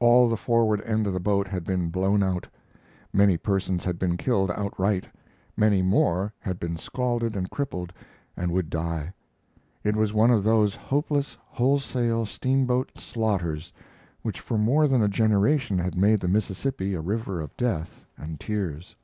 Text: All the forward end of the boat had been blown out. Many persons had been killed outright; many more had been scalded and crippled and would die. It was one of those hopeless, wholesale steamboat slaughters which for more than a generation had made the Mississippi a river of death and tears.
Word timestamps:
All 0.00 0.28
the 0.28 0.36
forward 0.36 0.82
end 0.82 1.06
of 1.06 1.14
the 1.14 1.18
boat 1.18 1.48
had 1.48 1.64
been 1.64 1.88
blown 1.88 2.22
out. 2.22 2.46
Many 3.10 3.38
persons 3.38 3.86
had 3.86 3.98
been 3.98 4.18
killed 4.18 4.50
outright; 4.50 5.06
many 5.56 5.80
more 5.80 6.30
had 6.40 6.60
been 6.60 6.76
scalded 6.76 7.34
and 7.34 7.48
crippled 7.48 7.90
and 8.36 8.52
would 8.52 8.68
die. 8.68 9.14
It 9.82 9.96
was 9.96 10.12
one 10.12 10.30
of 10.30 10.44
those 10.44 10.76
hopeless, 10.76 11.38
wholesale 11.46 12.26
steamboat 12.26 12.98
slaughters 12.98 13.72
which 14.20 14.40
for 14.40 14.58
more 14.58 14.86
than 14.86 15.00
a 15.02 15.08
generation 15.08 15.78
had 15.78 15.96
made 15.96 16.20
the 16.20 16.28
Mississippi 16.28 16.92
a 16.92 17.00
river 17.00 17.40
of 17.40 17.56
death 17.56 18.04
and 18.18 18.38
tears. 18.38 18.94